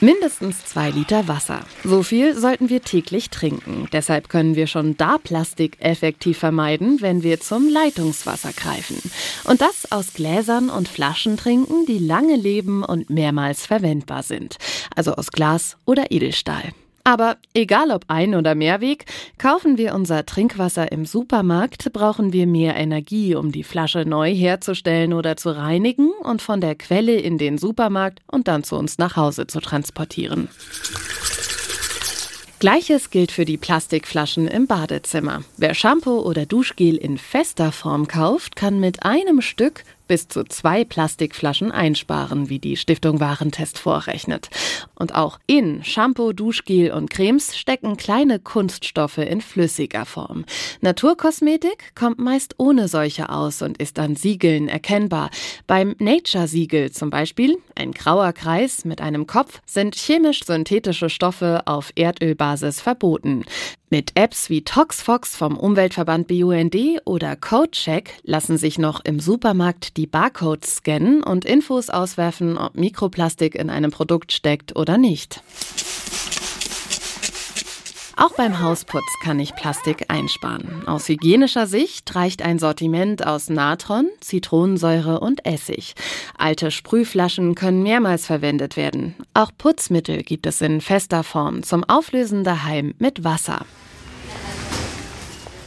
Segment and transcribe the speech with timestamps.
[0.00, 1.60] Mindestens zwei Liter Wasser.
[1.82, 3.88] So viel sollten wir täglich trinken.
[3.92, 8.98] Deshalb können wir schon da Plastik effektiv vermeiden, wenn wir zum Leitungswasser greifen.
[9.42, 14.56] Und das aus Gläsern und Flaschen trinken, die lange leben und mehrmals verwendbar sind.
[14.94, 16.72] Also aus Glas oder Edelstahl.
[17.08, 19.06] Aber egal ob Ein- oder Mehrweg,
[19.38, 25.14] kaufen wir unser Trinkwasser im Supermarkt, brauchen wir mehr Energie, um die Flasche neu herzustellen
[25.14, 29.16] oder zu reinigen und von der Quelle in den Supermarkt und dann zu uns nach
[29.16, 30.48] Hause zu transportieren.
[32.58, 35.44] Gleiches gilt für die Plastikflaschen im Badezimmer.
[35.56, 40.84] Wer Shampoo oder Duschgel in fester Form kauft, kann mit einem Stück bis zu zwei
[40.84, 44.50] Plastikflaschen einsparen, wie die Stiftung Warentest vorrechnet.
[44.94, 50.44] Und auch in Shampoo, Duschgel und Cremes stecken kleine Kunststoffe in flüssiger Form.
[50.80, 55.30] Naturkosmetik kommt meist ohne solche aus und ist an Siegeln erkennbar.
[55.66, 62.80] Beim Nature-Siegel zum Beispiel, ein grauer Kreis mit einem Kopf, sind chemisch-synthetische Stoffe auf Erdölbasis
[62.80, 63.44] verboten.
[63.90, 70.06] Mit Apps wie ToxFox vom Umweltverband BUND oder CodeCheck lassen sich noch im Supermarkt die
[70.06, 75.42] Barcodes scannen und Infos auswerfen, ob Mikroplastik in einem Produkt steckt oder nicht.
[78.16, 80.86] Auch beim Hausputz kann ich Plastik einsparen.
[80.86, 85.94] Aus hygienischer Sicht reicht ein Sortiment aus Natron, Zitronensäure und Essig.
[86.36, 89.14] Alte Sprühflaschen können mehrmals verwendet werden.
[89.34, 93.66] Auch Putzmittel gibt es in fester Form zum Auflösen daheim mit Wasser.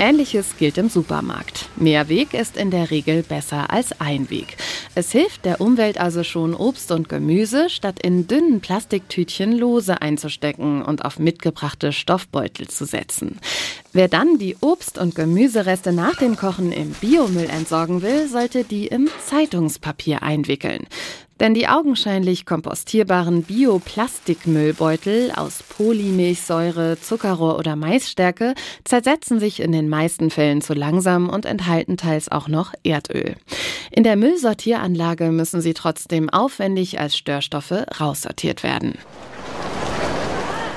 [0.00, 1.68] Ähnliches gilt im Supermarkt.
[1.76, 4.56] Mehrweg ist in der Regel besser als Einweg.
[4.94, 10.82] Es hilft der Umwelt also schon, Obst und Gemüse statt in dünnen Plastiktütchen lose einzustecken
[10.82, 13.38] und auf mitgebrachte Stoffbeutel zu setzen.
[13.92, 18.86] Wer dann die Obst- und Gemüsereste nach dem Kochen im Biomüll entsorgen will, sollte die
[18.86, 20.86] im Zeitungspapier einwickeln.
[21.40, 30.28] Denn die augenscheinlich kompostierbaren Bioplastikmüllbeutel aus Polymilchsäure, Zuckerrohr oder Maisstärke zersetzen sich in den meisten
[30.28, 33.36] Fällen zu langsam und enthalten teils auch noch Erdöl.
[33.90, 38.98] In der Müllsortieranlage müssen sie trotzdem aufwendig als Störstoffe raussortiert werden.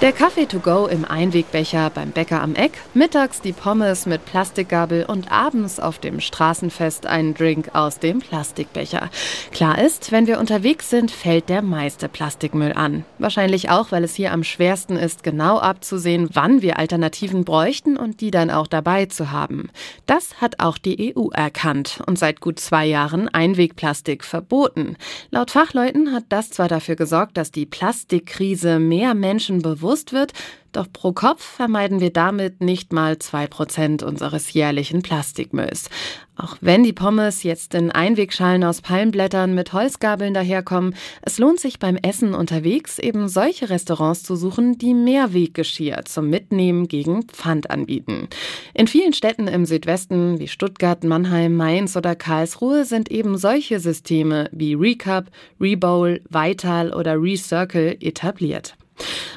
[0.00, 5.04] Der Kaffee to go im Einwegbecher beim Bäcker am Eck, mittags die Pommes mit Plastikgabel
[5.04, 9.10] und abends auf dem Straßenfest einen Drink aus dem Plastikbecher.
[9.52, 13.04] Klar ist, wenn wir unterwegs sind, fällt der meiste Plastikmüll an.
[13.18, 18.22] Wahrscheinlich auch, weil es hier am schwersten ist, genau abzusehen, wann wir Alternativen bräuchten und
[18.22, 19.68] die dann auch dabei zu haben.
[20.06, 24.96] Das hat auch die EU erkannt und seit gut zwei Jahren Einwegplastik verboten.
[25.30, 30.32] Laut Fachleuten hat das zwar dafür gesorgt, dass die Plastikkrise mehr Menschen bewusst bewusst wird,
[30.70, 35.90] doch pro Kopf vermeiden wir damit nicht mal zwei Prozent unseres jährlichen Plastikmülls.
[36.36, 41.80] Auch wenn die Pommes jetzt in Einwegschalen aus Palmblättern mit Holzgabeln daherkommen, es lohnt sich
[41.80, 48.28] beim Essen unterwegs eben solche Restaurants zu suchen, die Mehrweggeschirr zum Mitnehmen gegen Pfand anbieten.
[48.72, 54.48] In vielen Städten im Südwesten wie Stuttgart, Mannheim, Mainz oder Karlsruhe sind eben solche Systeme
[54.52, 58.76] wie Recap, Rebowl, Vital oder Recircle etabliert.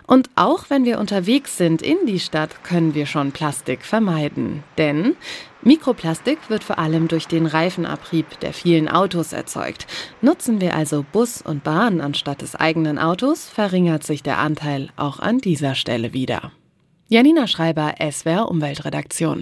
[0.06, 4.64] Und auch wenn wir unterwegs sind in die Stadt, können wir schon Plastik vermeiden.
[4.78, 5.16] Denn
[5.62, 9.88] Mikroplastik wird vor allem durch den Reifenabrieb der vielen Autos erzeugt.
[10.22, 15.19] Nutzen wir also Bus und Bahn anstatt des eigenen Autos, verringert sich der Anteil auch
[15.19, 16.52] an dieser Stelle wieder.
[17.08, 19.42] Janina Schreiber, SWR Umweltredaktion.